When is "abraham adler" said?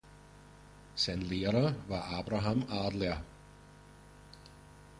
2.05-3.23